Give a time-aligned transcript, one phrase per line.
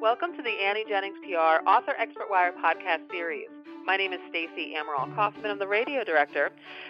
[0.00, 3.48] Welcome to the Annie Jennings PR Author Expert Wire podcast series.
[3.84, 5.50] My name is Stacey Amaral Kaufman.
[5.50, 6.48] I'm the radio director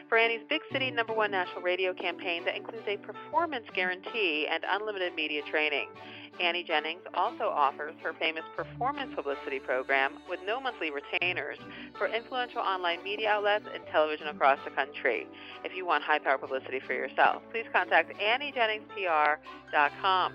[0.09, 4.63] for Annie's Big City number one national radio campaign that includes a performance guarantee and
[4.71, 5.89] unlimited media training.
[6.41, 11.59] Annie Jennings also offers her famous performance publicity program with no monthly retainers
[11.99, 15.27] for influential online media outlets and television across the country.
[15.65, 20.35] If you want high power publicity for yourself, please contact AnnieJenningsPR.com.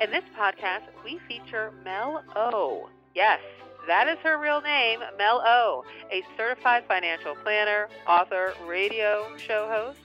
[0.00, 2.88] In this podcast, we feature Mel O.
[3.16, 3.40] Yes,
[3.88, 5.82] that is her real name, Mel O,
[6.12, 9.98] a certified financial planner, author, radio show host,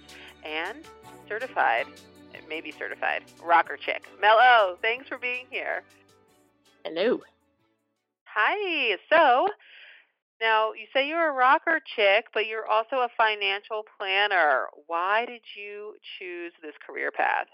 [0.44, 0.80] and
[1.30, 1.86] certified,
[2.50, 4.08] maybe certified, rocker chick.
[4.20, 5.84] Mel O, thanks for being here.
[6.84, 7.22] Hello.
[8.25, 8.98] Hi.
[9.12, 9.48] So,
[10.41, 14.70] now you say you're a rocker chick, but you're also a financial planner.
[14.88, 17.45] Why did you choose this career path?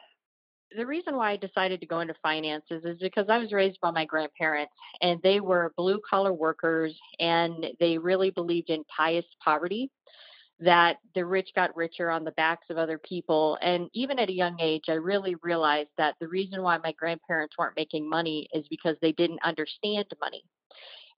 [0.76, 3.91] The reason why I decided to go into finances is because I was raised by
[3.91, 9.90] my grandparents and they were blue collar workers and they really believed in pious poverty
[10.60, 14.34] that the rich got richer on the backs of other people and even at a
[14.34, 18.65] young age I really realized that the reason why my grandparents weren't making money is
[18.70, 20.43] because they didn't understand money.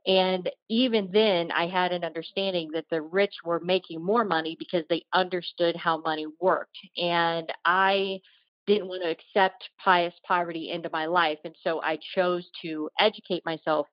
[0.08, 4.84] And even then, I had an understanding that the rich were making more money because
[4.90, 6.78] they understood how money worked.
[6.97, 8.20] And I
[8.67, 11.40] didn't want to accept pious poverty into my life.
[11.44, 13.88] And so I chose to educate myself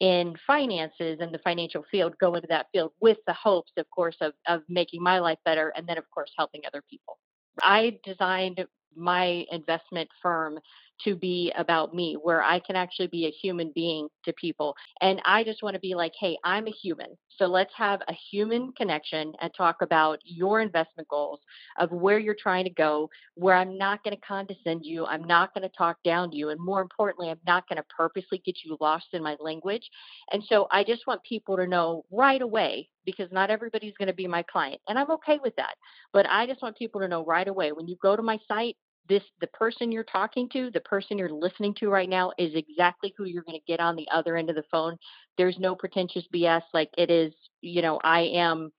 [0.00, 4.16] in finances and the financial field, go into that field with the hopes, of course,
[4.20, 7.18] of, of making my life better and then, of course, helping other people.
[7.62, 8.64] I designed
[8.96, 10.58] my investment firm
[11.04, 14.74] to be about me, where I can actually be a human being to people.
[15.00, 17.16] And I just want to be like, hey, I'm a human.
[17.38, 21.40] So let's have a human connection and talk about your investment goals
[21.78, 25.06] of where you're trying to go, where I'm not going to condescend you.
[25.06, 26.50] I'm not going to talk down to you.
[26.50, 29.88] And more importantly, I'm not going to purposely get you lost in my language.
[30.32, 34.14] And so I just want people to know right away because not everybody's going to
[34.14, 34.80] be my client.
[34.88, 35.74] And I'm okay with that.
[36.12, 38.76] But I just want people to know right away when you go to my site,
[39.10, 43.12] this the person you're talking to, the person you're listening to right now is exactly
[43.18, 44.96] who you're going to get on the other end of the phone.
[45.36, 48.70] There's no pretentious BS like it is, you know, I am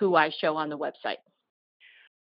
[0.00, 1.18] who I show on the website.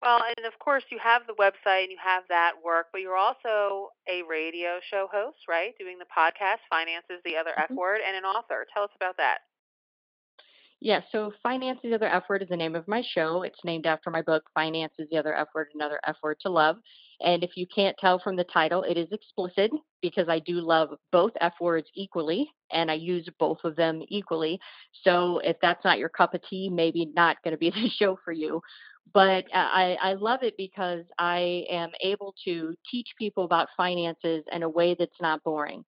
[0.02, 3.18] Well, and of course you have the website and you have that work, but you're
[3.18, 5.74] also a radio show host, right?
[5.78, 7.72] Doing the podcast, Finances the Other mm-hmm.
[7.72, 8.66] F Word, and an author.
[8.72, 9.40] Tell us about that.
[10.80, 13.42] Yeah, so Finance the Other F Word is the name of my show.
[13.42, 16.48] It's named after my book, Finance is the Other F Word, Another F Word to
[16.48, 16.76] Love.
[17.24, 19.70] And if you can't tell from the title, it is explicit
[20.02, 24.58] because I do love both F words equally and I use both of them equally.
[25.04, 28.18] So if that's not your cup of tea, maybe not going to be the show
[28.24, 28.60] for you
[29.12, 34.44] but uh, I, I love it because I am able to teach people about finances
[34.52, 35.84] in a way that's not boring.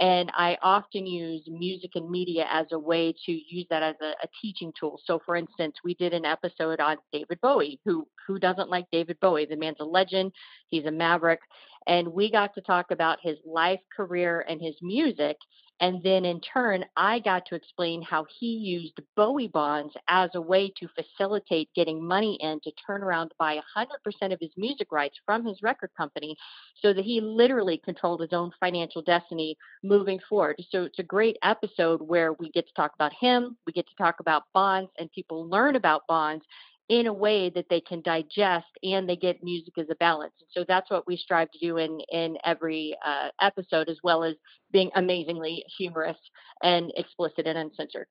[0.00, 4.10] And I often use music and media as a way to use that as a,
[4.22, 5.00] a teaching tool.
[5.04, 7.80] So, for instance, we did an episode on David Bowie.
[7.84, 9.46] Who who doesn't like David Bowie?
[9.46, 10.32] The man's a legend.
[10.68, 11.40] He's a maverick,
[11.86, 15.36] and we got to talk about his life, career, and his music.
[15.80, 20.40] And then in turn, I got to explain how he used Bowie bonds as a
[20.40, 24.92] way to facilitate getting money in to turn around to buy 100% of his music
[24.92, 26.36] rights from his record company
[26.80, 30.56] so that he literally controlled his own financial destiny moving forward.
[30.70, 33.96] So it's a great episode where we get to talk about him, we get to
[33.96, 36.44] talk about bonds, and people learn about bonds
[36.88, 40.34] in a way that they can digest and they get music as a balance.
[40.40, 44.22] And so that's what we strive to do in in every uh, episode, as well
[44.24, 44.34] as
[44.72, 46.18] being amazingly humorous
[46.62, 48.06] and explicit and uncensored.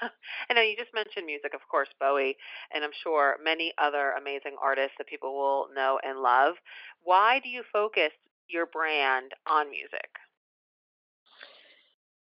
[0.50, 2.36] I know you just mentioned music, of course, Bowie,
[2.72, 6.54] and I'm sure many other amazing artists that people will know and love.
[7.02, 8.12] Why do you focus
[8.48, 10.10] your brand on music?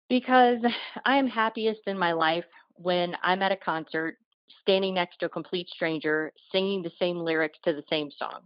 [0.09, 0.59] Because
[1.05, 4.19] I am happiest in my life when I'm at a concert
[4.63, 8.41] standing next to a complete stranger singing the same lyrics to the same song.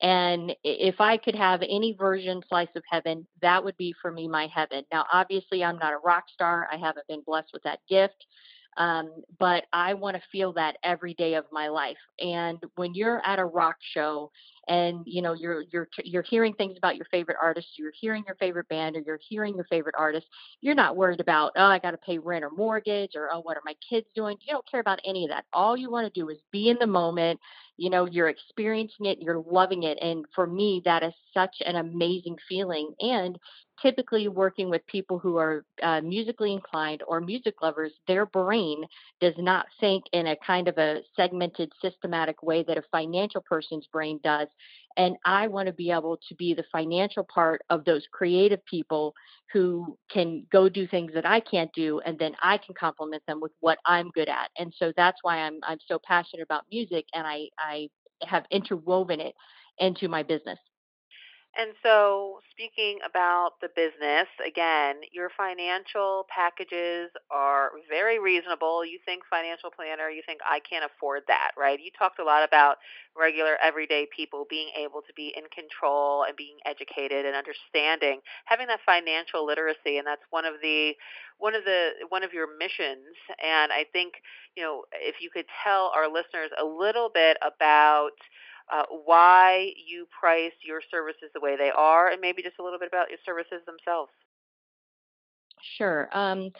[0.00, 4.26] And if I could have any version slice of heaven, that would be for me
[4.26, 4.84] my heaven.
[4.92, 6.68] Now, obviously, I'm not a rock star.
[6.72, 8.26] I haven't been blessed with that gift.
[8.76, 11.98] Um, but I want to feel that every day of my life.
[12.20, 14.30] And when you're at a rock show
[14.68, 18.36] and you know you're you're you're hearing things about your favorite artist, you're hearing your
[18.36, 20.26] favorite band, or you're hearing your favorite artist,
[20.60, 23.56] you're not worried about oh I got to pay rent or mortgage or oh what
[23.56, 24.36] are my kids doing?
[24.40, 25.44] You don't care about any of that.
[25.52, 27.40] All you want to do is be in the moment.
[27.82, 31.76] You know you're experiencing it, you're loving it, and for me that is such an
[31.76, 32.94] amazing feeling.
[33.00, 33.38] And
[33.82, 38.84] typically working with people who are uh, musically inclined or music lovers, their brain
[39.20, 43.86] does not think in a kind of a segmented, systematic way that a financial person's
[43.92, 44.48] brain does.
[44.96, 49.14] And I want to be able to be the financial part of those creative people
[49.52, 53.40] who can go do things that I can't do, and then I can complement them
[53.40, 54.50] with what I'm good at.
[54.58, 57.88] And so that's why I'm I'm so passionate about music, and I I
[58.22, 59.34] have interwoven it
[59.78, 60.58] into my business.
[61.52, 68.86] And so, speaking about the business, again, your financial packages are very reasonable.
[68.86, 71.78] You think financial planner, you think I can't afford that, right?
[71.78, 72.78] You talked a lot about
[73.14, 78.68] regular everyday people being able to be in control and being educated and understanding, having
[78.68, 80.94] that financial literacy, and that's one of the
[81.36, 83.12] one of the one of your missions.
[83.44, 84.14] And I think,
[84.56, 88.16] you know, if you could tell our listeners a little bit about
[88.72, 92.78] uh, why you price your services the way they are, and maybe just a little
[92.78, 94.10] bit about your services themselves.
[95.78, 96.08] Sure.
[96.12, 96.50] Um,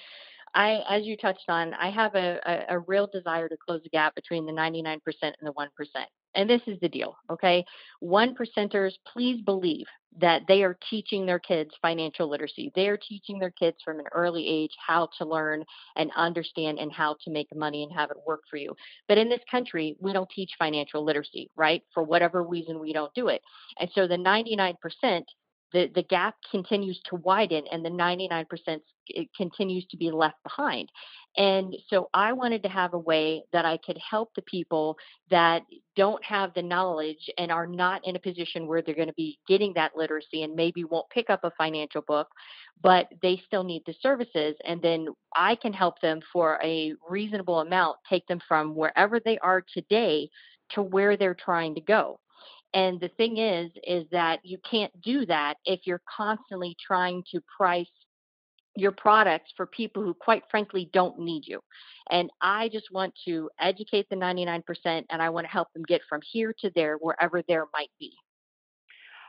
[0.55, 3.89] I, as you touched on, I have a, a, a real desire to close the
[3.89, 5.67] gap between the 99% and the 1%.
[6.35, 7.65] And this is the deal, okay?
[8.01, 9.87] One percenters, please believe
[10.21, 12.71] that they are teaching their kids financial literacy.
[12.75, 15.65] They are teaching their kids from an early age how to learn
[15.97, 18.75] and understand and how to make money and have it work for you.
[19.09, 21.83] But in this country, we don't teach financial literacy, right?
[21.95, 23.43] For whatever reason, we don't do it.
[23.79, 24.77] And so the 99%
[25.73, 28.47] the, the gap continues to widen and the 99%
[29.37, 30.89] continues to be left behind.
[31.37, 34.97] And so I wanted to have a way that I could help the people
[35.31, 35.63] that
[35.97, 39.39] don't have the knowledge and are not in a position where they're going to be
[39.49, 42.29] getting that literacy and maybe won't pick up a financial book,
[42.83, 44.55] but they still need the services.
[44.65, 49.39] And then I can help them for a reasonable amount, take them from wherever they
[49.39, 50.29] are today
[50.73, 52.19] to where they're trying to go.
[52.75, 57.41] And the thing is, is that you can't do that if you're constantly trying to
[57.57, 57.87] price
[58.75, 61.61] your products for people who quite frankly don't need you.
[62.11, 66.01] And I just want to educate the 99% and I want to help them get
[66.09, 68.15] from here to there wherever there might be.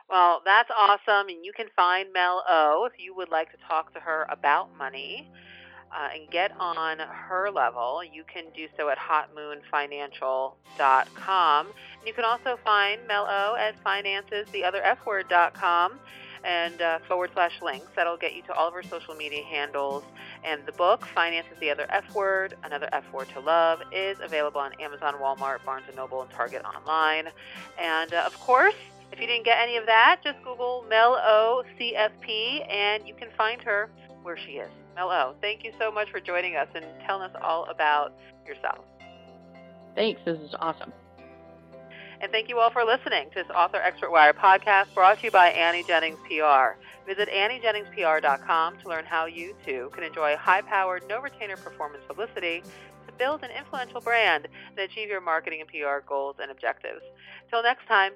[0.08, 1.28] Well, that's awesome.
[1.28, 4.74] And you can find Mel O if you would like to talk to her about
[4.76, 5.30] money
[5.94, 11.66] uh, and get on her level, you can do so at hotmoonfinancial.com.
[11.66, 16.00] And you can also find Mel O at finances, the other F financestheotherfword.com
[16.44, 17.86] and uh, forward slash links.
[17.96, 20.04] That'll get you to all of our social media handles.
[20.44, 24.60] And the book, Finances the Other F Word, Another F Word to Love, is available
[24.60, 27.28] on Amazon, Walmart, Barnes & Noble, and Target online.
[27.80, 28.74] And uh, of course,
[29.10, 33.28] if you didn't get any of that, just Google Mel O CFP and you can
[33.36, 33.90] find her
[34.22, 34.70] where she is.
[34.96, 35.34] Hello.
[35.40, 38.12] Thank you so much for joining us and telling us all about
[38.46, 38.84] yourself.
[39.94, 40.20] Thanks.
[40.24, 40.92] This is awesome.
[42.20, 45.30] And thank you all for listening to this Author Expert Wire podcast brought to you
[45.30, 46.78] by Annie Jennings PR.
[47.06, 52.62] Visit AnnieJenningsPR.com to learn how you too can enjoy high powered, no retainer performance publicity
[53.06, 57.02] to build an influential brand and achieve your marketing and PR goals and objectives.
[57.50, 58.12] Till next time,